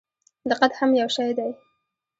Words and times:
دقت 0.49 0.71
هم 0.79 0.89
یو 1.01 1.09
شی 1.15 1.31
دی. 1.37 1.49